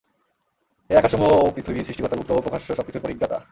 [0.89, 3.37] হে আকাশসমূহ ও পৃথিবীর সৃষ্টিকর্তা, গুপ্ত ও প্রকাশ্য সবকিছুর পরিজ্ঞাতা!